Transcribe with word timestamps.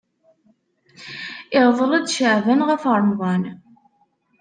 Iɣḍel-d 1.59 2.07
Caɛban 2.17 2.61
ɣef 2.69 2.83
Ṛemḍan. 2.97 3.43